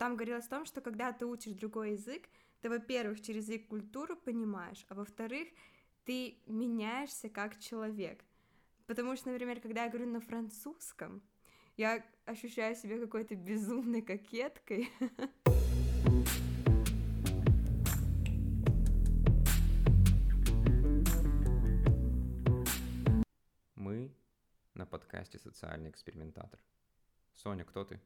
[0.00, 2.26] там говорилось о том, что когда ты учишь другой язык,
[2.62, 5.46] ты, во-первых, через язык культуру понимаешь, а во-вторых,
[6.06, 8.24] ты меняешься как человек.
[8.86, 11.20] Потому что, например, когда я говорю на французском,
[11.76, 14.88] я ощущаю себя какой-то безумной кокеткой.
[23.74, 24.10] Мы
[24.72, 26.58] на подкасте «Социальный экспериментатор».
[27.34, 28.00] Соня, кто ты?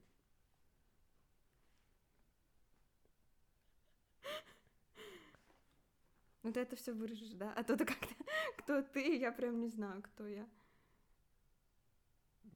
[6.44, 7.52] Ну ты это все выражешь, да?
[7.56, 8.14] А то ты как-то,
[8.58, 10.46] кто ты, я прям не знаю, кто я.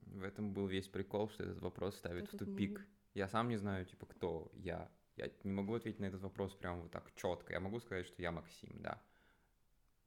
[0.05, 2.79] В этом был весь прикол, что этот вопрос ставит Этот в тупик.
[2.79, 4.89] не- Я сам не знаю, типа, кто я.
[5.17, 7.51] Я не могу ответить на этот вопрос прям вот так четко.
[7.53, 9.01] Я могу сказать, что я Максим, да.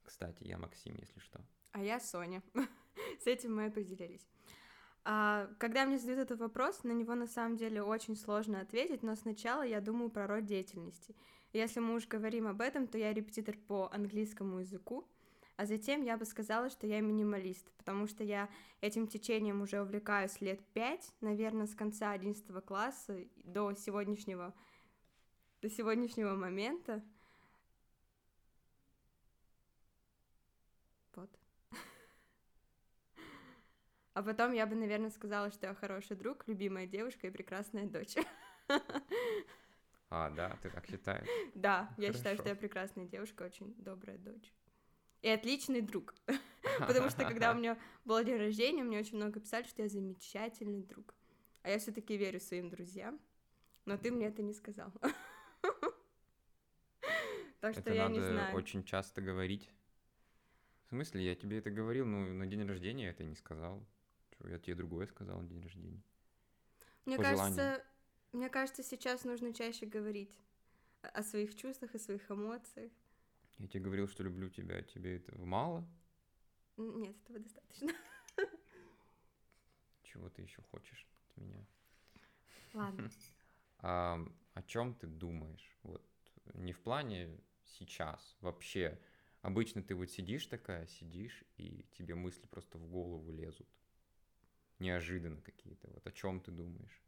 [0.01, 1.39] Кстати, я Максим, если что.
[1.71, 2.41] А я Соня.
[3.19, 4.27] С этим мы определились.
[5.05, 9.15] А, когда мне задают этот вопрос, на него на самом деле очень сложно ответить, но
[9.15, 11.15] сначала я думаю про род деятельности.
[11.53, 15.07] Если мы уж говорим об этом, то я репетитор по английскому языку,
[15.55, 18.49] а затем я бы сказала, что я минималист, потому что я
[18.81, 24.51] этим течением уже увлекаюсь лет пять, наверное, с конца 11 класса до сегодняшнего,
[25.61, 27.03] до сегодняшнего момента.
[31.13, 31.29] Вот.
[34.15, 38.15] А потом я бы, наверное, сказала, что я хороший друг, любимая девушка и прекрасная дочь.
[40.15, 41.27] А, да, ты так считаешь?
[41.55, 44.53] Да, я считаю, что я прекрасная девушка, очень добрая дочь.
[45.23, 46.13] И отличный друг.
[46.79, 50.83] Потому что когда у меня был день рождения, мне очень много писали, что я замечательный
[50.83, 51.15] друг.
[51.63, 53.19] А я все-таки верю своим друзьям.
[53.85, 54.93] Но ты мне это не сказал.
[57.59, 58.55] Так что Это я не знаю.
[58.55, 59.71] очень часто говорить.
[60.85, 63.83] В смысле, я тебе это говорил, ну, на день рождения я это не сказал.
[64.43, 66.03] Я тебе другое сказал на день рождения.
[67.05, 67.83] Мне кажется.
[68.33, 70.37] Мне кажется, сейчас нужно чаще говорить
[71.01, 72.91] о- своих чувствах, о своих эмоциях.
[73.59, 75.87] Я тебе говорил, что люблю тебя, тебе этого мало?
[76.77, 77.93] Нет, этого достаточно.
[80.03, 81.65] Чего ты еще хочешь от меня?
[82.73, 83.09] Ладно.
[83.85, 84.17] А,
[84.53, 85.77] о чем ты думаешь?
[85.83, 86.01] Вот
[86.53, 88.97] не в плане сейчас, вообще.
[89.41, 93.67] Обычно ты вот сидишь такая, сидишь, и тебе мысли просто в голову лезут.
[94.79, 95.89] Неожиданно какие-то.
[95.89, 97.01] Вот о чем ты думаешь?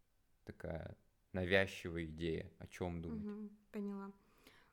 [0.44, 0.97] Такая
[1.35, 2.51] навязчивая идея.
[2.59, 3.23] О чем думать?
[3.23, 4.12] Мгм, поняла.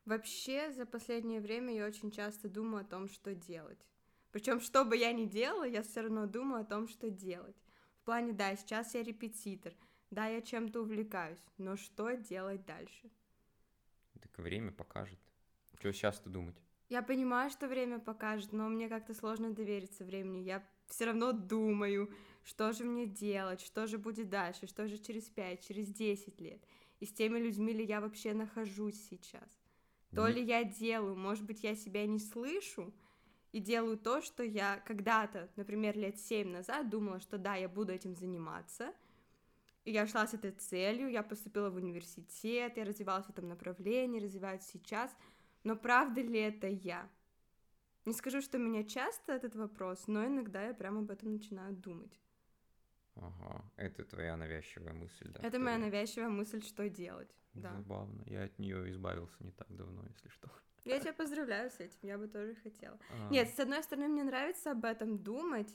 [0.05, 3.85] Вообще, за последнее время я очень часто думаю о том, что делать.
[4.31, 7.55] Причем, что бы я ни делала, я все равно думаю о том, что делать.
[8.01, 9.73] В плане, да, сейчас я репетитор,
[10.09, 13.09] да, я чем-то увлекаюсь, но что делать дальше?
[14.21, 15.19] Так время покажет.
[15.77, 16.55] Что сейчас-то думать?
[16.89, 20.39] Я понимаю, что время покажет, но мне как-то сложно довериться времени.
[20.39, 25.23] Я все равно думаю, что же мне делать, что же будет дальше, что же через
[25.23, 26.61] 5, через 10 лет.
[26.99, 29.59] И с теми людьми ли я вообще нахожусь сейчас.
[30.13, 32.93] То ли я делаю, может быть, я себя не слышу
[33.51, 37.91] и делаю то, что я когда-то, например, лет 7 назад думала, что да, я буду
[37.91, 38.93] этим заниматься.
[39.85, 44.21] И я шла с этой целью, я поступила в университет, я развивалась в этом направлении,
[44.21, 45.11] развиваюсь сейчас.
[45.63, 47.09] Но правда ли это я?
[48.05, 52.22] Не скажу, что меня часто этот вопрос, но иногда я прямо об этом начинаю думать.
[53.15, 55.47] Ага, это твоя навязчивая мысль, да?
[55.47, 57.29] это моя навязчивая мысль, что делать.
[57.53, 57.71] Да.
[57.75, 58.23] Забавно.
[58.25, 60.49] Я от нее избавился не так давно, если что.
[60.85, 62.99] Я тебя поздравляю с этим, я бы тоже хотела.
[63.09, 65.73] А, Нет, с одной стороны, мне нравится об этом думать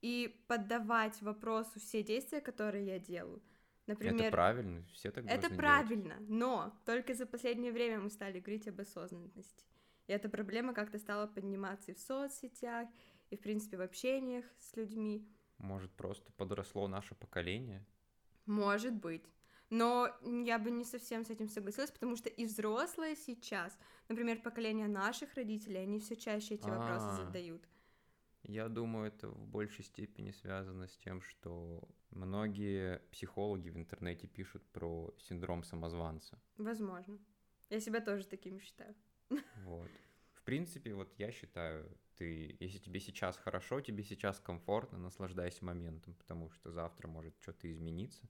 [0.00, 3.42] и поддавать вопросу все действия, которые я делаю.
[3.86, 5.58] Например, это правильно, все так Это должны делать.
[5.58, 9.64] правильно, но только за последнее время мы стали говорить об осознанности.
[10.06, 12.88] И эта проблема как-то стала подниматься и в соцсетях,
[13.30, 15.28] и, в принципе, в общениях с людьми.
[15.58, 17.84] Может, просто подросло наше поколение?
[18.46, 19.24] Может быть.
[19.70, 23.76] Но я бы не совсем с этим согласилась, потому что и взрослые сейчас,
[24.08, 27.24] например, поколение наших родителей, они все чаще эти вопросы А.
[27.24, 27.66] задают.
[28.44, 34.62] Я думаю, это в большей степени связано с тем, что многие психологи в интернете пишут
[34.70, 36.38] про синдром самозванца.
[36.56, 37.18] Возможно.
[37.70, 38.94] Я себя тоже таким считаю.
[39.64, 39.90] Вот.
[40.46, 46.14] В принципе, вот я считаю, ты, если тебе сейчас хорошо, тебе сейчас комфортно, наслаждайся моментом,
[46.14, 48.22] потому что завтра может что-то измениться.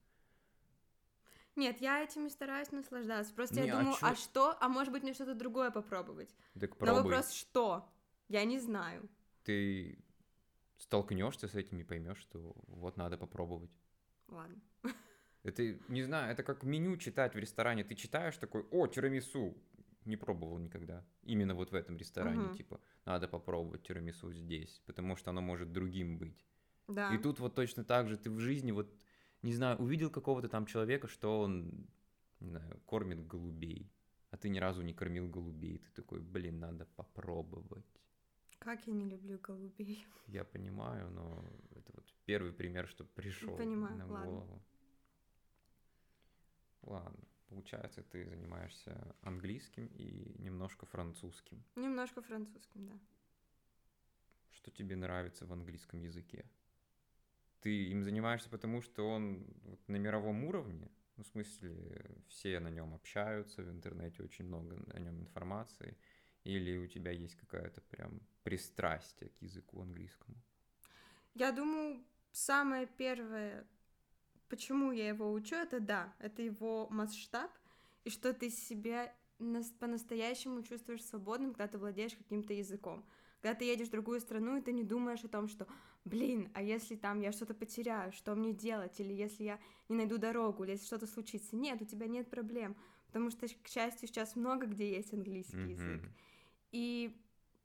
[1.57, 3.35] Нет, я этим и стараюсь наслаждаться.
[3.35, 4.57] Просто Не, я а думаю, чё- а что?
[4.61, 6.35] А может быть, мне что-то другое попробовать?
[6.59, 7.03] Так Но пробуй.
[7.03, 7.87] вопрос что?
[8.29, 9.07] Я не знаю.
[9.45, 9.99] Ты
[10.79, 13.77] столкнешься с этим и поймешь, что вот надо попробовать.
[14.29, 14.59] Ладно.
[15.43, 17.85] Это, не знаю, это как меню читать в ресторане.
[17.85, 19.55] Ты читаешь такой, о, тирамису.
[20.07, 21.05] Не пробовал никогда.
[21.25, 22.55] Именно вот в этом ресторане, Мгм.
[22.55, 26.47] типа, надо попробовать тирамису здесь, потому что оно может другим быть.
[26.87, 27.13] Да.
[27.13, 28.89] И тут вот точно так же ты в жизни вот,
[29.43, 31.89] не знаю, увидел какого-то там человека, что он,
[32.39, 33.91] не знаю, кормит голубей,
[34.31, 37.85] а ты ни разу не кормил голубей, ты такой, блин, надо попробовать.
[38.61, 40.07] Как я не люблю голубей.
[40.29, 41.45] Я понимаю, но
[41.75, 44.07] это вот первый пример, что пришел на ладно.
[44.07, 44.63] голову.
[46.83, 51.63] Ладно, получается, ты занимаешься английским и немножко французским.
[51.77, 52.99] Немножко французским, да.
[54.53, 56.45] Что тебе нравится в английском языке?
[57.61, 60.91] Ты им занимаешься потому, что он вот на мировом уровне?
[61.17, 61.73] Ну, в смысле,
[62.29, 65.97] все на нем общаются, в интернете очень много о нем информации.
[66.45, 70.37] Или у тебя есть какая-то прям пристрастие к языку английскому?
[71.35, 73.67] Я думаю, самое первое,
[74.49, 77.51] почему я его учу, это да, это его масштаб,
[78.05, 83.05] и что ты себя нас- по-настоящему чувствуешь свободным, когда ты владеешь каким-то языком.
[83.43, 85.67] Когда ты едешь в другую страну, и ты не думаешь о том, что,
[86.05, 90.19] блин, а если там я что-то потеряю, что мне делать, или если я не найду
[90.19, 91.55] дорогу, или если что-то случится.
[91.55, 92.77] Нет, у тебя нет проблем,
[93.09, 96.03] потому что, к счастью, сейчас много где есть английский язык.
[96.03, 96.15] Мгм.
[96.73, 97.17] И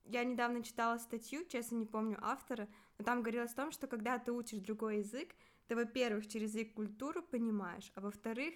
[0.06, 2.68] я недавно читала статью, честно не помню автора,
[2.98, 5.36] но там говорилось о том, что когда ты учишь другой язык,
[5.72, 8.54] ты, во-первых, через язык культуру понимаешь, а во-вторых,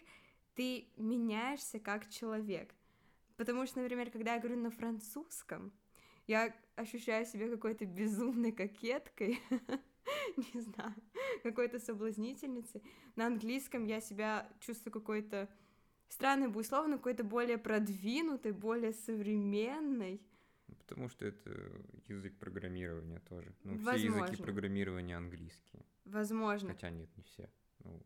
[0.54, 2.76] ты меняешься как человек.
[3.38, 5.72] Потому что, например, когда я говорю на французском,
[6.28, 9.40] я ощущаю себя какой-то безумной кокеткой,
[10.54, 10.94] не знаю,
[11.42, 12.84] какой-то соблазнительницей.
[13.16, 15.48] На английском я себя чувствую какой-то
[16.10, 20.22] странной бы условно, какой-то более продвинутой, более современной.
[20.80, 21.50] Потому что это
[22.08, 23.56] язык программирования тоже.
[23.64, 24.44] Ну, все языки Возможно.
[24.44, 25.85] программирования английские.
[26.16, 26.70] Возможно.
[26.70, 27.50] Хотя нет, не все.
[27.84, 28.02] Ну,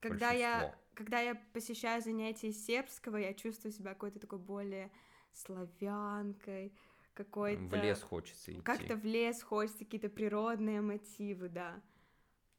[0.00, 0.80] Когда я, большинство.
[0.94, 4.92] когда я посещаю занятия сербского, я чувствую себя какой-то такой более
[5.32, 6.74] славянкой,
[7.14, 7.62] какой-то...
[7.62, 8.60] в лес хочется идти.
[8.60, 11.80] Как-то в лес хочется, какие-то природные мотивы, да.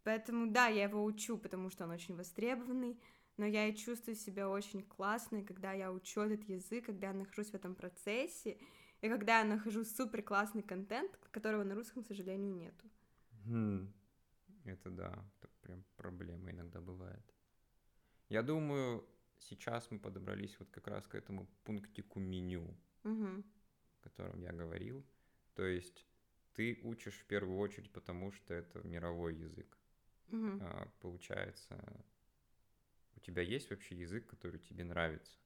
[0.04, 3.00] Поэтому, да, я его учу, потому что он очень востребованный,
[3.38, 7.52] но я и чувствую себя очень классной, когда я учу этот язык, когда я нахожусь
[7.52, 8.58] в этом процессе,
[9.02, 12.90] и когда я нахожу супер классный контент, которого на русском, к сожалению, нету.
[13.46, 13.94] Хм,
[14.66, 17.24] Это да, это прям проблема иногда бывает.
[18.30, 19.08] Я думаю,
[19.40, 23.44] сейчас мы подобрались вот как раз к этому пунктику меню, Мгм.
[24.00, 25.06] о котором я говорил.
[25.56, 26.06] То есть
[26.54, 29.78] ты учишь в первую очередь, потому что это мировой язык.
[30.28, 30.62] Мгм.
[30.62, 31.84] А, получается,
[33.16, 35.38] у тебя есть вообще язык, который тебе нравится?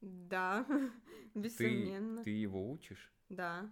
[0.00, 0.64] Да,
[1.34, 2.22] Ты, бессомненно.
[2.24, 3.12] ты его учишь?
[3.28, 3.70] Да.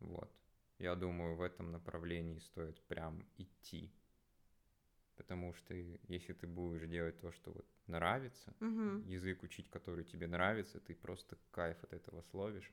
[0.00, 0.32] Вот.
[0.78, 3.92] Я думаю, в этом направлении стоит прям идти.
[5.16, 9.04] Потому что если ты будешь делать то, что вот нравится, Мгм.
[9.08, 12.72] язык учить, который тебе нравится, ты просто кайф от этого словишь.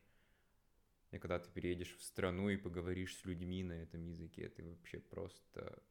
[1.11, 4.99] И когда ты переедешь в страну и поговоришь с людьми на этом языке, ты вообще
[4.99, 5.81] просто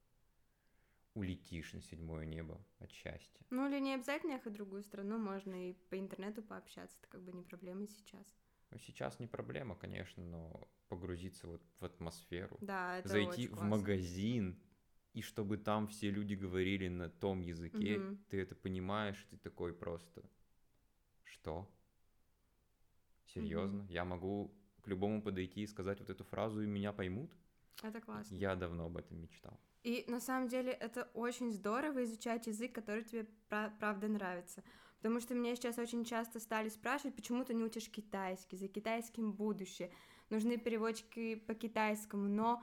[1.15, 3.41] улетишь на седьмое небо от счастья.
[3.51, 7.23] Ну, или не обязательно ехать в другую страну, можно и по интернету пообщаться, это как
[7.23, 8.27] бы не проблема сейчас.
[8.71, 13.69] Ну, сейчас не проблема, конечно, но погрузиться вот в атмосферу, Да, это зайти в классно.
[13.69, 14.59] магазин,
[15.13, 18.25] и чтобы там все люди говорили на том языке, Мгм.
[18.29, 20.23] ты это понимаешь, ты такой просто,
[21.25, 21.69] что?
[23.27, 23.87] Серьезно?
[23.89, 27.31] Я могу к любому подойти и сказать вот эту фразу, и меня поймут?
[27.83, 28.35] Это классно.
[28.37, 29.59] Я давно об этом мечтал.
[29.83, 34.63] И на самом деле это очень здорово изучать язык, который тебе пра- правда нравится.
[34.99, 39.33] Потому что меня сейчас очень часто стали спрашивать, почему ты не учишь китайский, за китайским
[39.33, 39.91] будущее,
[40.31, 42.63] нужны переводчики по китайскому, но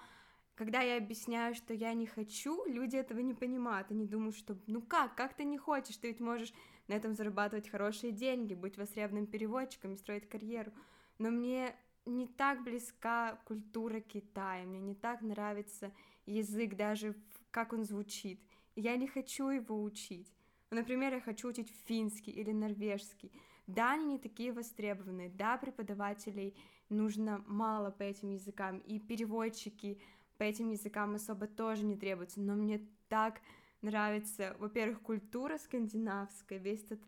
[0.56, 4.82] когда я объясняю, что я не хочу, люди этого не понимают, они думают, что ну
[4.82, 6.54] как, как ты не хочешь, ты ведь можешь
[6.88, 10.72] на этом зарабатывать хорошие деньги, быть востребованным переводчиком и строить карьеру,
[11.18, 11.76] но мне
[12.06, 15.92] не так близка культура Китая, мне не так нравится
[16.26, 17.16] язык, даже
[17.52, 18.40] как он звучит.
[18.76, 20.32] Я не хочу его учить.
[20.70, 23.32] Например, я хочу учить финский или норвежский.
[23.68, 26.56] Да, они не такие востребованные, да, преподавателей
[26.92, 30.00] нужно мало по этим языкам, и переводчики
[30.38, 33.42] по этим языкам особо тоже не требуются, но мне так
[33.82, 37.00] нравится, во-первых, культура скандинавская, весь этот,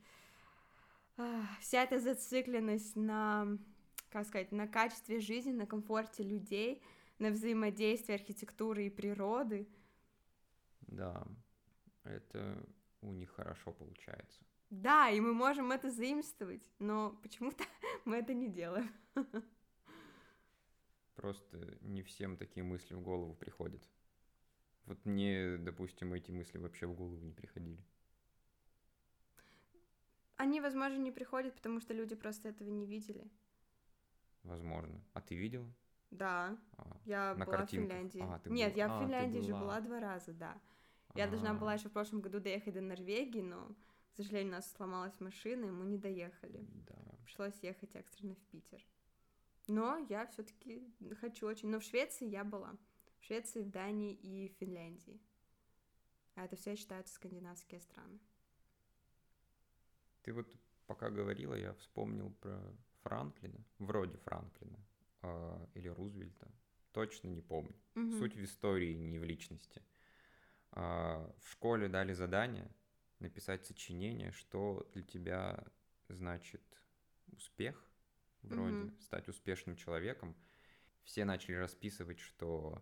[1.59, 3.57] вся эта зацикленность на,
[4.09, 6.81] как сказать, на качестве жизни, на комфорте людей,
[7.19, 9.67] на взаимодействии архитектуры и природы.
[10.81, 11.25] Да,
[12.03, 12.65] это
[13.01, 14.41] у них хорошо получается.
[14.69, 17.63] Да, и мы можем это заимствовать, но почему-то
[18.05, 18.91] мы это не делаем.
[21.15, 23.87] Просто не всем такие мысли в голову приходят.
[24.85, 27.81] Вот мне, допустим, эти мысли вообще в голову не приходили.
[30.35, 33.29] Они, возможно, не приходят, потому что люди просто этого не видели.
[34.43, 35.01] Возможно.
[35.13, 35.71] А ты видела?
[36.11, 37.69] Да, А, я На была картинках.
[37.69, 38.21] в Финляндии.
[38.21, 39.61] А, ты Нет, была- я а, в Финляндии же была.
[39.61, 40.61] была два раза, да.
[41.15, 43.69] Я должна а, была еще в прошлом году доехать до Норвегии, но
[44.11, 46.63] К сожалению, у нас сломалась машина, и мы не доехали.
[46.87, 46.95] Да.
[47.23, 48.85] Пришлось ехать экстренно в Питер.
[49.67, 51.69] Но я все-таки хочу очень.
[51.69, 52.75] Но в Швеции я была.
[53.19, 55.21] В Швеции, в Дании и в Финляндии.
[56.35, 58.19] А это все считаются скандинавские страны.
[60.23, 60.53] Ты вот
[60.87, 62.59] пока говорила, я вспомнил про
[63.03, 64.79] Франклина, вроде Франклина
[65.21, 66.51] э, или Рузвельта.
[66.91, 67.75] Точно не помню.
[67.95, 68.19] Мгм.
[68.19, 69.81] Суть в истории, не в личности.
[70.71, 72.69] А, в школе дали задание
[73.19, 75.63] написать сочинение, что для тебя
[76.09, 76.61] значит
[77.31, 77.83] успех,
[78.43, 78.93] вроде Мгм.
[78.99, 80.35] стать успешным человеком.
[81.03, 82.81] Все начали расписывать, что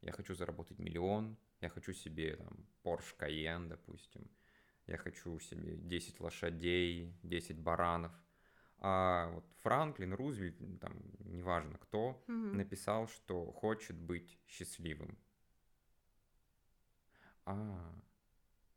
[0.00, 4.30] я хочу заработать миллион, я хочу себе там Porsche Cayenne, допустим,
[4.86, 8.12] я хочу себе 10 лошадей, 10 баранов.
[8.78, 12.56] А вот Франклин, Рузвельт, там, неважно кто, Мгм.
[12.56, 15.18] написал, что хочет быть счастливым.
[17.44, 17.92] А,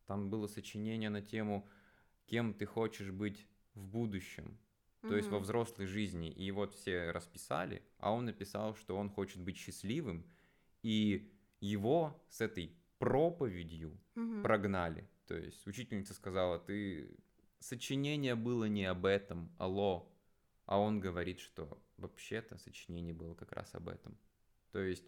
[0.06, 1.68] там было сочинение на тему,
[2.26, 4.58] кем ты хочешь быть в будущем,
[5.02, 6.30] то есть во взрослой жизни.
[6.30, 10.24] И вот все расписали, а он написал, что он хочет быть счастливым,
[10.82, 14.42] и его с этой проповедью Мгм.
[14.42, 15.08] прогнали.
[15.26, 17.16] То есть учительница сказала, ты
[17.58, 20.08] сочинение было не об этом, алло.
[20.66, 24.16] А он говорит, что вообще-то сочинение было как раз об этом.
[24.70, 25.04] То есть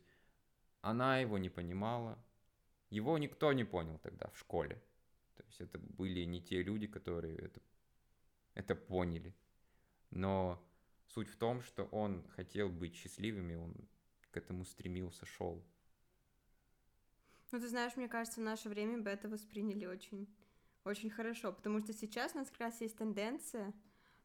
[0.81, 2.19] она его не понимала,
[2.91, 4.83] его никто не понял тогда в школе.
[5.37, 7.61] То есть это были не те люди, которые это,
[8.55, 9.35] это поняли.
[10.14, 10.64] Но
[11.09, 13.75] суть в том, что он хотел быть счастливым, и он
[14.30, 15.62] к этому стремился, шел.
[17.50, 20.28] Ну, ты знаешь, мне кажется, в наше время бы это восприняли очень,
[20.85, 23.73] очень хорошо, потому что сейчас у нас как раз есть тенденция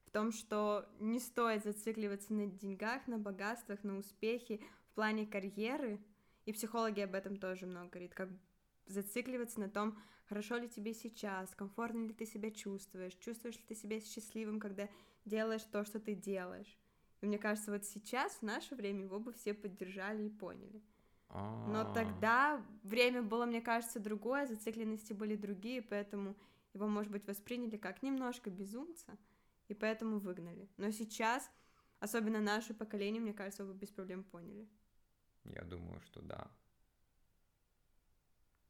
[0.05, 4.59] в том, что не стоит зацикливаться на деньгах, на богатствах, на успехе
[4.91, 5.99] в плане карьеры,
[6.45, 8.29] и психологи об этом тоже много говорят, как
[8.87, 13.75] зацикливаться на том, хорошо ли тебе сейчас, комфортно ли ты себя чувствуешь, чувствуешь ли ты
[13.75, 14.89] себя счастливым, когда
[15.25, 16.77] делаешь то, что ты делаешь.
[17.21, 20.81] И мне кажется, вот сейчас, в наше время, его бы все поддержали и поняли.
[21.65, 26.35] Но А, тогда время было, мне кажется, другое, зацикленности были другие, поэтому
[26.73, 29.17] его, может быть, восприняли как немножко безумца,
[29.67, 30.69] и поэтому выгнали.
[30.77, 31.49] Но сейчас,
[31.99, 34.67] особенно наше поколение, мне кажется, его без проблем поняли.
[35.43, 36.49] Я думаю, что да.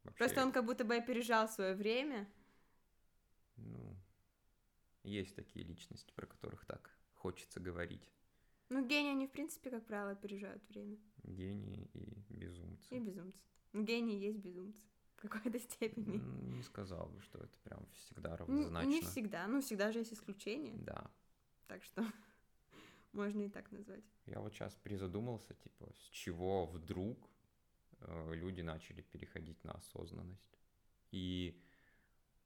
[0.04, 2.28] Вообще, Просто он как будто бы опережал свое время.
[5.10, 8.12] Ну, есть такие личности, про которых так хочется говорить.
[8.70, 10.98] Ну, гении, они, в принципе, как правило, опережают время.
[11.24, 12.96] Гении и безумцы.
[12.96, 13.40] И безумцы.
[13.74, 14.80] Ну, гении есть безумцы.
[15.16, 16.18] В какой-то степени.
[16.56, 18.90] Не сказал бы, что это прям всегда Н- равнозначно.
[18.90, 19.48] Не всегда.
[19.48, 20.78] Ну, всегда же есть исключения.
[20.78, 21.12] Да.
[21.68, 22.06] Так что
[23.12, 24.04] можно и так назвать.
[24.28, 27.18] Я вот сейчас призадумался, типа, с чего вдруг
[28.02, 30.60] э, люди начали переходить на осознанность.
[31.12, 31.60] И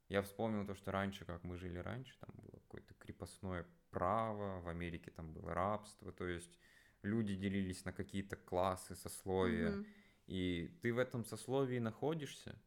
[0.09, 4.67] я вспомнил то, что раньше, как мы жили раньше, там было какое-то крепостное право, в
[4.67, 6.59] Америке там было рабство, то есть
[7.03, 9.85] люди делились на какие-то классы, сословия, Мгм.
[10.27, 12.59] и ты в этом сословии находишься,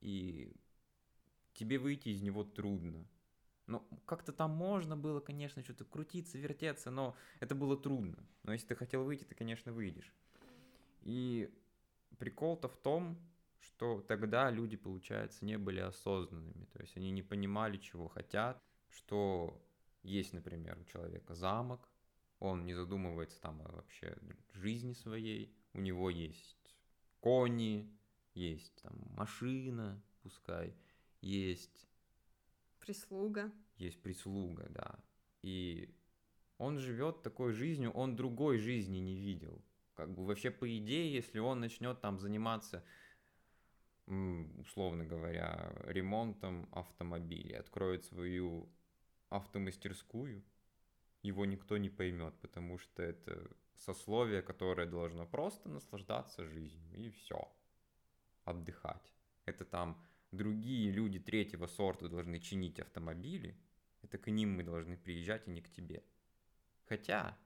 [0.00, 0.54] и
[1.54, 3.06] тебе выйти из него трудно.
[3.66, 8.18] Ну, как-то там можно было, конечно, что-то крутиться, вертеться, но это было трудно.
[8.42, 10.12] Но если ты хотел выйти, ты, конечно, выйдешь.
[11.00, 11.50] И
[12.18, 13.18] прикол-то в том,
[13.64, 16.66] что тогда люди, получается, не были осознанными.
[16.66, 19.60] То есть они не понимали, чего хотят, что
[20.02, 21.88] есть, например, у человека замок,
[22.38, 24.16] он не задумывается там о вообще
[24.52, 26.76] жизни своей, у него есть
[27.20, 27.90] кони,
[28.34, 30.74] есть там машина, пускай,
[31.20, 31.88] есть
[32.80, 33.50] Прислуга.
[33.76, 34.98] есть прислуга, да.
[35.42, 35.94] И
[36.58, 39.64] он живет такой жизнью, он другой жизни не видел.
[39.94, 42.84] Как бы вообще по идее, если он начнет там заниматься,
[44.06, 48.68] условно говоря, ремонтом автомобилей, откроет свою
[49.30, 50.44] автомастерскую,
[51.22, 57.50] его никто не поймет, потому что это сословие, которое должно просто наслаждаться жизнью, и все.
[58.44, 59.12] Отдыхать.
[59.46, 63.56] Это там другие люди третьего сорта должны чинить автомобили,
[64.02, 66.04] это к ним мы должны приезжать, и не к тебе.
[66.84, 67.38] Хотя,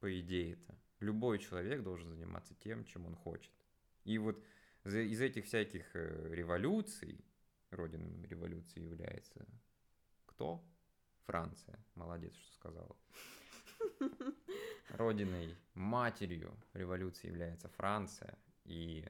[0.00, 3.50] по идее это, любой человек должен заниматься тем, чем он хочет.
[4.04, 4.42] И вот
[4.84, 7.24] из этих всяких э, революций,
[7.70, 9.46] родиной революции является
[10.26, 10.62] кто?
[11.24, 11.78] Франция.
[11.94, 12.96] Молодец, что сказала.
[14.90, 18.38] Родиной, матерью революции является Франция.
[18.64, 19.06] И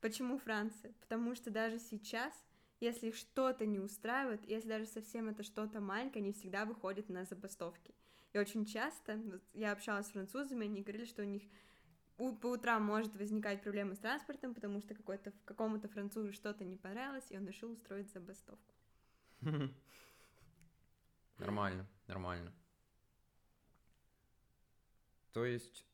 [0.00, 0.92] Почему Франция?
[1.00, 2.32] Потому что даже сейчас,
[2.80, 7.24] если их что-то не устраивает, если даже совсем это что-то маленькое, они всегда выходят на
[7.24, 7.94] забастовки.
[8.32, 9.20] И очень часто,
[9.52, 11.42] я общалась с французами, они говорили, что у них
[12.20, 17.30] по утрам может возникать проблема с транспортом, потому что какой-то, какому-то французу что-то не понравилось,
[17.30, 18.74] и он решил устроить забастовку.
[21.38, 22.52] Нормально, нормально.
[25.32, 25.86] То есть,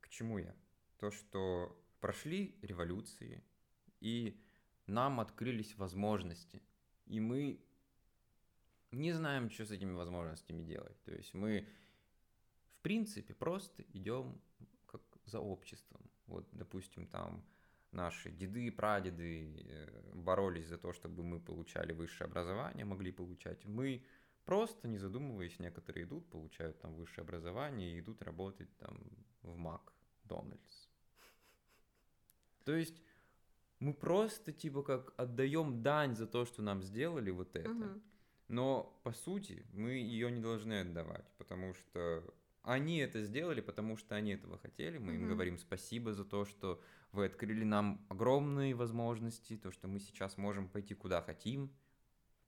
[0.00, 0.54] к чему я?
[0.98, 3.42] То, что прошли революции,
[3.98, 4.40] и
[4.86, 6.62] нам открылись возможности,
[7.06, 7.60] и мы
[8.92, 11.02] не знаем, что с этими возможностями делать.
[11.02, 11.66] То есть мы,
[12.78, 14.40] в принципе, просто идем
[15.30, 16.00] за обществом.
[16.26, 17.44] Вот, допустим, там
[17.92, 23.64] наши деды и прадеды э, боролись за то, чтобы мы получали высшее образование, могли получать.
[23.64, 24.04] Мы
[24.44, 28.98] просто, не задумываясь, некоторые идут, получают там высшее образование и идут работать там
[29.42, 30.88] в Макдональдс.
[32.64, 33.02] То есть
[33.80, 37.70] мы просто типа как отдаем дань за то, что нам сделали вот это.
[37.70, 38.00] Угу.
[38.48, 42.22] Но по сути мы ее не должны отдавать, потому что
[42.62, 44.98] они это сделали, потому что они этого хотели.
[44.98, 45.16] Мы mm-hmm.
[45.16, 50.36] им говорим спасибо за то, что вы открыли нам огромные возможности, то, что мы сейчас
[50.36, 51.72] можем пойти куда хотим,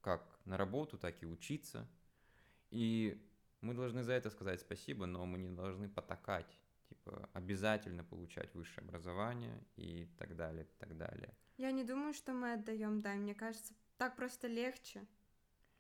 [0.01, 1.89] как на работу, так и учиться.
[2.71, 3.21] И
[3.61, 8.85] мы должны за это сказать спасибо, но мы не должны потакать, типа обязательно получать высшее
[8.85, 11.35] образование и так далее, так далее.
[11.57, 13.21] Я не думаю, что мы отдаем дань.
[13.21, 15.07] Мне кажется, так просто легче.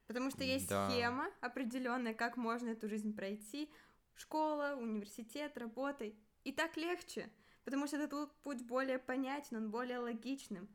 [0.06, 0.90] Потому что есть да.
[0.90, 3.70] схема определенная, как можно эту жизнь пройти.
[4.14, 6.12] Школа, университет, работа.
[6.44, 7.30] И так легче.
[7.64, 10.68] Потому что этот путь более понятен, он более логичным.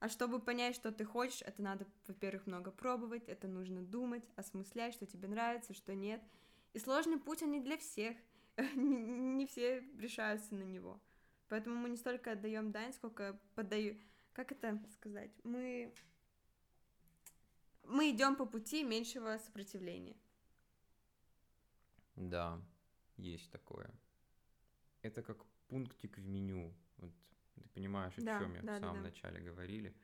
[0.00, 4.94] А чтобы понять, что ты хочешь, это надо, во-первых, много пробовать, это нужно думать, осмыслять,
[4.94, 6.22] что тебе нравится, что нет.
[6.72, 8.16] И сложный путь, он не для всех.
[8.76, 11.00] не все решаются на него.
[11.48, 13.96] Поэтому мы не столько отдаем дань, сколько подаю...
[14.32, 15.30] Как это сказать?
[15.44, 15.94] Мы...
[17.84, 20.16] Мы идем по пути меньшего сопротивления.
[22.16, 22.60] Да,
[23.16, 23.90] есть такое.
[25.02, 26.74] Это как пунктик в меню.
[26.98, 27.12] Вот
[27.54, 29.08] ты понимаешь, о да, чем я да, в самом да, да.
[29.08, 29.94] начале говорили.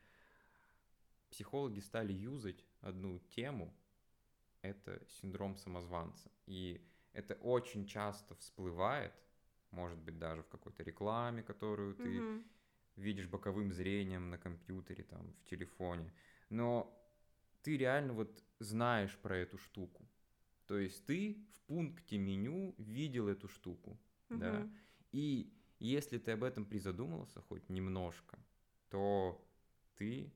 [1.30, 3.72] Психологи стали юзать одну тему,
[4.62, 6.30] это синдром самозванца.
[6.46, 9.12] И это очень часто всплывает,
[9.70, 12.44] может быть, даже в какой-то рекламе, которую ты угу.
[12.96, 16.12] видишь боковым зрением на компьютере, там, в телефоне.
[16.50, 16.96] Но
[17.62, 20.09] ты реально вот знаешь про эту штуку.
[20.70, 24.38] То есть ты в пункте меню видел эту штуку, угу.
[24.38, 24.70] да,
[25.10, 28.38] и если ты об этом призадумался хоть немножко,
[28.88, 29.44] то
[29.96, 30.32] ты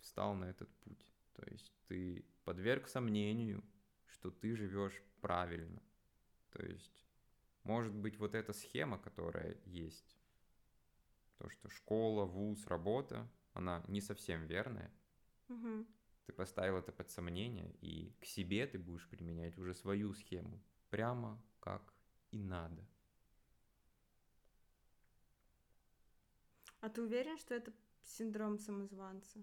[0.00, 1.14] встал на этот путь.
[1.32, 3.64] То есть ты подверг сомнению,
[4.04, 5.82] что ты живешь правильно.
[6.50, 7.02] То есть,
[7.62, 10.18] может быть, вот эта схема, которая есть,
[11.38, 14.92] то, что школа, вуз, работа, она не совсем верная.
[15.48, 15.86] Угу.
[16.26, 20.60] Ты поставил это под сомнение, и к себе ты будешь применять уже свою схему,
[20.90, 21.94] прямо как
[22.32, 22.84] и надо.
[26.80, 29.42] А ты уверен, что это синдром самозванца?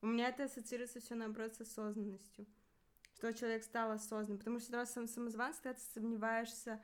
[0.00, 2.46] У меня это ассоциируется все наоборот с осознанностью.
[3.14, 4.38] Что человек стал осознанным.
[4.38, 6.82] Потому что раз самозванец, ты сомневаешься,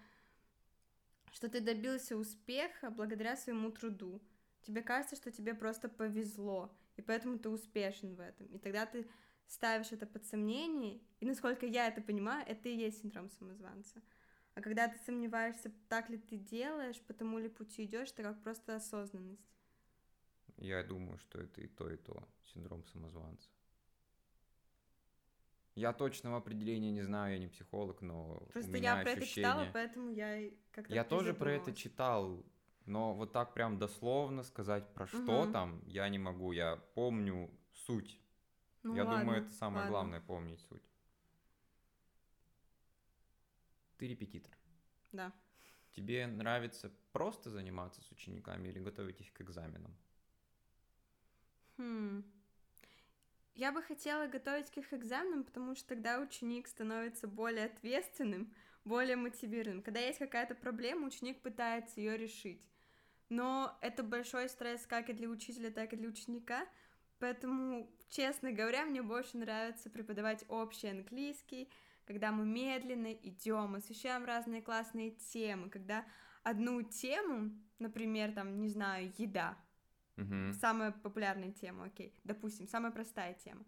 [1.32, 4.22] что ты добился успеха благодаря своему труду.
[4.62, 8.46] Тебе кажется, что тебе просто повезло, и поэтому ты успешен в этом.
[8.48, 9.06] И тогда ты
[9.46, 14.00] ставишь это под сомнение, и насколько я это понимаю, это и есть синдром самозванца.
[14.54, 18.42] А когда ты сомневаешься, так ли ты делаешь, по тому ли пути идешь, это как
[18.42, 19.48] просто осознанность.
[20.56, 22.28] Я думаю, что это и то, и то.
[22.44, 23.48] Синдром самозванца.
[25.74, 29.22] Я точного определения не знаю, я не психолог, но Просто у меня я про ощущение...
[29.22, 32.44] это читала, поэтому я как-то Я тоже про это читал,
[32.90, 35.52] но вот так прям дословно сказать про что угу.
[35.52, 36.50] там я не могу.
[36.50, 38.20] Я помню суть.
[38.82, 39.90] Ну, я ладно, думаю, это самое ладно.
[39.90, 40.82] главное помнить суть.
[43.96, 44.52] Ты репетитор.
[45.12, 45.32] Да.
[45.92, 49.96] Тебе нравится просто заниматься с учениками или готовить их к экзаменам?
[51.76, 52.24] Хм.
[53.54, 58.52] Я бы хотела готовить к их экзаменам, потому что тогда ученик становится более ответственным,
[58.84, 59.82] более мотивированным.
[59.82, 62.69] Когда есть какая-то проблема, ученик пытается ее решить.
[63.30, 66.66] Но это большой стресс как и для учителя, так и для ученика.
[67.18, 71.70] Поэтому, честно говоря, мне больше нравится преподавать общий английский,
[72.04, 76.04] когда мы медленно идем, освещаем разные классные темы, когда
[76.42, 79.56] одну тему, например, там, не знаю, еда,
[80.20, 80.52] Угу.
[80.60, 82.14] Самая популярная тема, окей.
[82.24, 83.64] Допустим, самая простая тема.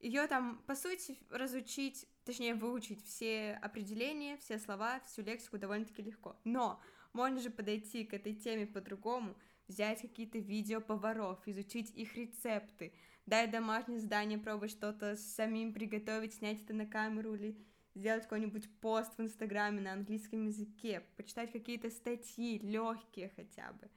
[0.00, 6.36] Ее там, по сути, разучить, точнее, выучить все определения, все слова, всю лексику довольно-таки легко.
[6.44, 6.80] Но
[7.12, 9.36] можно же подойти к этой теме по-другому,
[9.68, 12.92] взять какие-то видео поваров, изучить их рецепты,
[13.26, 17.56] дать домашнее задание, пробовать что-то самим приготовить, снять это на камеру или
[17.94, 23.90] сделать какой-нибудь пост в Инстаграме на английском языке, почитать какие-то статьи, легкие хотя бы.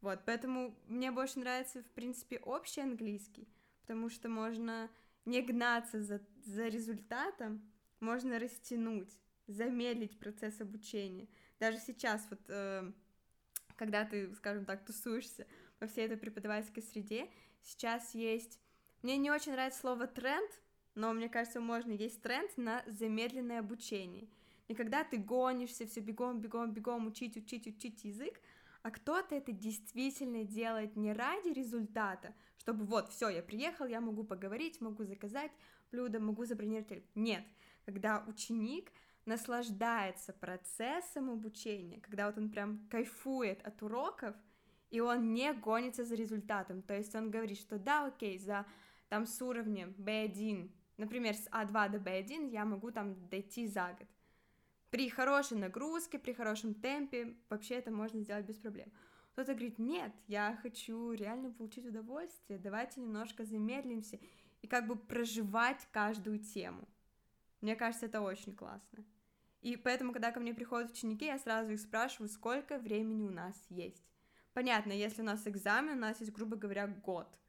[0.00, 3.48] Вот, поэтому мне больше нравится, в принципе, общий английский,
[3.80, 4.88] потому что можно
[5.24, 9.10] не гнаться за, за результатом, можно растянуть,
[9.48, 11.28] замедлить процесс обучения.
[11.60, 12.92] Даже сейчас, вот, э,
[13.76, 15.46] когда ты, скажем так, тусуешься
[15.80, 17.30] во всей этой преподавательской среде,
[17.62, 18.60] сейчас есть...
[19.02, 20.50] Мне не очень нравится слово «тренд»,
[20.94, 24.28] но мне кажется, можно, есть тренд на замедленное обучение.
[24.66, 28.40] И когда ты гонишься, все бегом, бегом, бегом, учить, учить, учить язык,
[28.82, 34.24] а кто-то это действительно делает не ради результата, чтобы вот, все, я приехал, я могу
[34.24, 35.52] поговорить, могу заказать
[35.90, 37.04] блюдо, могу забронировать.
[37.14, 37.44] Нет,
[37.84, 38.92] когда ученик
[39.28, 44.34] наслаждается процессом обучения, когда вот он прям кайфует от уроков,
[44.90, 48.66] и он не гонится за результатом, то есть он говорит, что да, окей, за
[49.08, 54.08] там с уровнем B1 Например, с А2 до Б1 я могу там дойти за год.
[54.90, 58.90] При хорошей нагрузке, при хорошем темпе вообще это можно сделать без проблем.
[59.32, 64.18] Кто-то говорит, нет, я хочу реально получить удовольствие, давайте немножко замедлимся
[64.60, 66.88] и как бы проживать каждую тему.
[67.60, 69.04] Мне кажется, это очень классно.
[69.60, 73.54] И поэтому, когда ко мне приходят ученики, я сразу их спрашиваю, сколько времени у нас
[73.68, 74.04] есть.
[74.52, 77.28] Понятно, если у нас экзамен, у нас есть, грубо говоря, год–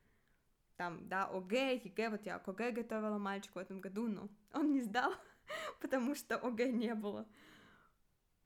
[0.79, 4.71] там, да, ОГЭ, ЕГЭ, вот я к ОГЭ готовила мальчику в этом году, но он
[4.71, 5.13] не сдал,
[5.81, 7.27] потому что ОГЭ не было.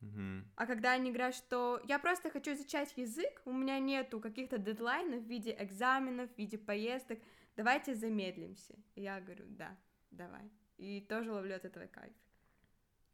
[0.02, 0.43] Mm-hmm.
[0.56, 5.21] А когда они говорят, что я просто хочу изучать язык, у меня нету каких-то дедлайнов
[5.21, 7.19] в виде экзаменов, в виде поездок,
[7.56, 8.73] давайте замедлимся.
[8.95, 9.78] И я говорю, да,
[10.10, 10.49] давай.
[10.78, 12.15] И тоже ловлю от этого кайф.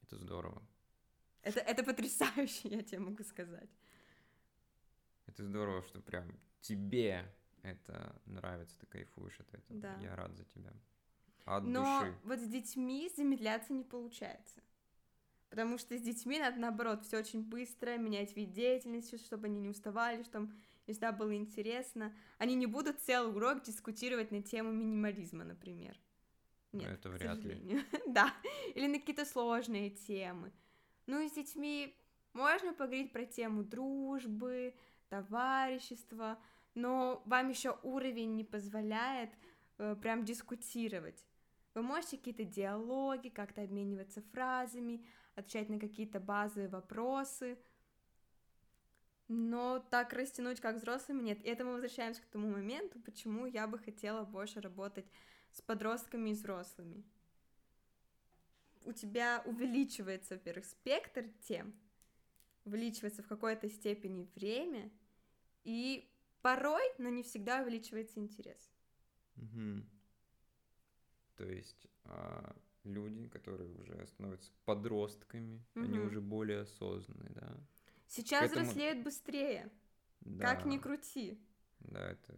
[0.10, 0.64] Это здорово.
[1.44, 3.70] Это, это потрясающе, я тебе могу сказать.
[5.28, 9.80] Это здорово, что прям тебе это нравится, ты кайфуешь от этого.
[9.80, 10.00] Да.
[10.02, 10.74] Я рад за тебя.
[11.46, 12.18] От Но души.
[12.24, 14.62] вот с детьми замедляться не получается.
[15.52, 19.70] Потому что с детьми надо, наоборот, все очень быстро, менять вид деятельности, чтобы они не
[19.70, 20.54] уставали, чтобы им
[20.86, 22.16] всегда было интересно.
[22.40, 26.00] Они не будут целый урок дискутировать на тему минимализма, например.
[26.72, 27.84] Нет, это вряд ли.
[28.08, 28.34] да,
[28.76, 30.52] или на какие-то сложные темы.
[31.08, 31.96] Ну и с детьми
[32.34, 34.76] можно поговорить про тему дружбы,
[35.10, 36.40] товарищества,
[36.76, 39.32] но вам еще уровень не позволяет
[39.80, 41.26] э, прям дискутировать.
[41.74, 45.06] Вы можете какие-то диалоги, как-то обмениваться фразами,
[45.36, 47.58] отвечать на какие-то базовые вопросы,
[49.28, 51.44] но так растянуть, как взрослыми, нет.
[51.46, 55.06] И это мы возвращаемся к тому моменту, почему я бы хотела больше работать
[55.52, 57.04] с подростками и взрослыми.
[58.86, 61.74] У тебя увеличивается, во-первых, спектр тем,
[62.66, 64.92] увеличивается в какой-то степени время,
[65.64, 66.10] и
[66.42, 68.72] Порой, но не всегда увеличивается интерес.
[69.36, 69.84] Угу.
[71.36, 75.84] То есть а, люди, которые уже становятся подростками, угу.
[75.84, 77.58] они уже более осознанные, да?
[78.08, 78.62] Сейчас Поэтому...
[78.64, 79.70] взрослеют быстрее.
[80.22, 80.46] Да.
[80.46, 81.40] Как ни крути.
[81.80, 82.34] Да, это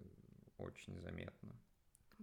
[0.57, 1.55] очень заметно.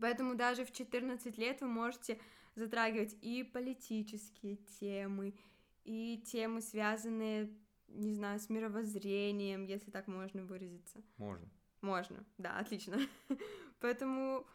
[0.00, 2.18] Поэтому даже в 14 лет вы можете
[2.54, 5.34] затрагивать и политические темы,
[5.84, 7.50] и темы, связанные,
[7.88, 11.02] не знаю, с мировоззрением, если так можно выразиться.
[11.16, 11.48] Можно.
[11.80, 12.98] Можно, да, отлично.
[13.80, 14.46] Поэтому,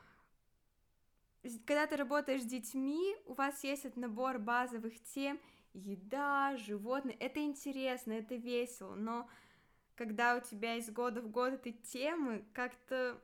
[1.66, 5.40] когда ты работаешь с детьми, у вас есть этот набор базовых тем,
[5.74, 9.28] еда, животные, это интересно, это весело, но
[9.96, 13.20] когда у тебя из года в год эти темы, как-то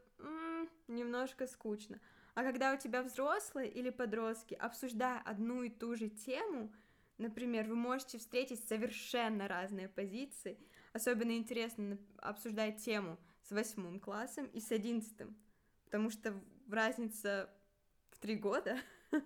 [0.89, 1.99] немножко скучно.
[2.35, 6.73] А когда у тебя взрослые или подростки, обсуждая одну и ту же тему,
[7.17, 10.57] например, вы можете встретить совершенно разные позиции,
[10.93, 13.17] особенно интересно обсуждать тему–
[13.49, 15.35] с восьмым классом и с одиннадцатым,
[15.85, 17.49] потому что разница
[18.11, 18.77] в три года,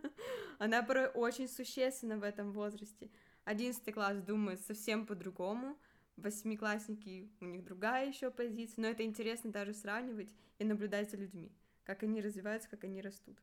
[0.60, 3.10] она порой очень существенна в этом возрасте.
[3.44, 5.78] Одиннадцатый класс думает совсем по-другому,
[6.18, 11.52] восьмиклассники, у них другая еще позиция, но это интересно даже сравнивать и наблюдать за людьми,
[11.84, 13.38] как они развиваются, как они растут.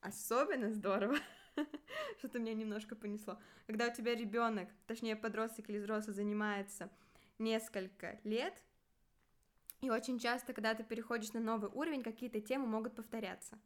[0.00, 1.16] Особенно здорово,
[2.18, 3.38] что-то меня немножко понесло.
[3.66, 6.90] Когда у тебя ребенок, точнее подросток или взрослый занимается
[7.38, 8.54] несколько лет,
[9.80, 13.58] и очень часто, когда ты переходишь на новый уровень, какие-то темы могут повторяться.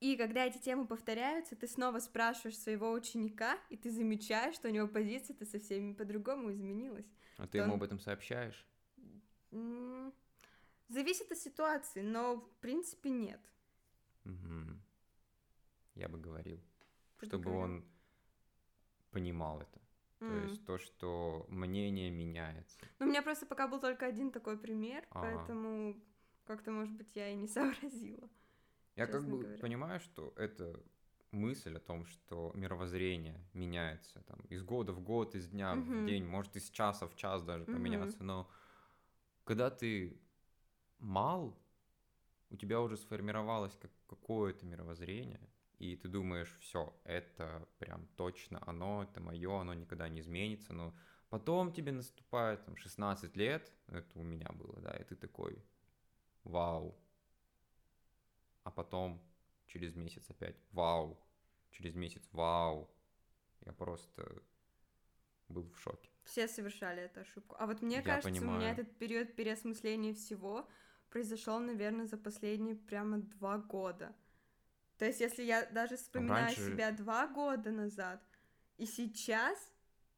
[0.00, 4.70] И когда эти темы повторяются, ты снова спрашиваешь своего ученика, и ты замечаешь, что у
[4.70, 7.06] него позиция-то совсем по-другому изменилась.
[7.36, 7.78] А ты ему он...
[7.78, 8.66] об этом сообщаешь?
[10.88, 13.40] Зависит от ситуации, но в принципе нет.
[14.24, 14.78] Угу.
[15.96, 16.60] Я бы говорил,
[17.18, 17.62] Ты чтобы говорил?
[17.62, 17.84] он
[19.10, 19.80] понимал это.
[20.18, 20.48] То mm.
[20.48, 22.78] есть то, что мнение меняется.
[22.98, 25.20] Ну, у меня просто пока был только один такой пример, а.
[25.20, 25.96] поэтому
[26.44, 28.28] как-то, может быть, я и не сообразила.
[28.98, 29.58] Я как бы говоря.
[29.60, 30.82] понимаю, что это
[31.30, 36.02] мысль о том, что мировоззрение меняется там из года в год, из дня Мгм.
[36.02, 37.74] в день, может из часа в час даже Мгм.
[37.74, 38.50] поменяться, но
[39.44, 40.20] когда ты
[40.98, 41.56] мал,
[42.50, 49.04] у тебя уже сформировалось как какое-то мировоззрение, и ты думаешь, все, это прям точно оно,
[49.04, 50.92] это мое, оно никогда не изменится, но
[51.28, 55.64] потом тебе наступает там, 16 лет, это у меня было, да, и ты такой,
[56.42, 56.98] вау,
[58.68, 59.18] а потом
[59.66, 61.18] через месяц опять вау,
[61.70, 62.90] через месяц вау,
[63.64, 64.42] я просто
[65.48, 66.10] был в шоке.
[66.24, 67.56] Все совершали эту ошибку.
[67.58, 68.58] А вот мне Я кажется, у понимаю.
[68.60, 70.68] меня этот период переосмысления всего
[71.08, 74.14] произошел, наверное, за последние прямо два года.
[74.98, 78.22] То есть, если я даже вспоминаю раньше- себя два года назад,
[78.76, 79.72] и сейчас,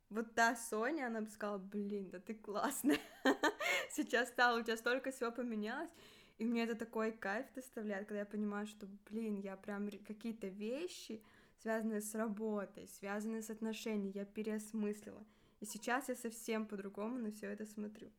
[0.08, 2.98] вот та Соня, она бы сказала, блин, да ты классная.
[3.90, 5.90] Сейчас стало, у тебя столько всего поменялось.
[6.40, 11.22] И мне это такой кайф доставляет, когда я понимаю, что, блин, я прям какие-то вещи,
[11.58, 15.22] связанные с работой, связанные с отношениями, я переосмыслила.
[15.60, 18.10] И сейчас я совсем по-другому на все это смотрю.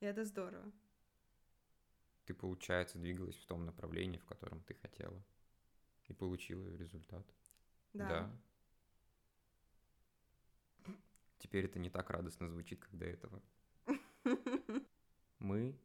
[0.00, 0.72] И это здорово.
[2.24, 5.22] Ты, получается, двигалась в том направлении, в котором ты хотела,
[6.08, 7.24] и получила результат.
[7.92, 8.28] Да.
[11.38, 13.40] Теперь это не так радостно звучит, как до этого.
[15.38, 15.78] Мы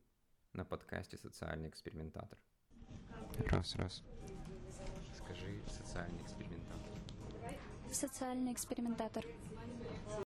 [0.54, 2.38] на подкасте «Социальный экспериментатор».
[3.48, 4.04] Раз, раз.
[5.18, 6.92] Скажи «социальный экспериментатор».
[7.92, 9.26] Социальный экспериментатор.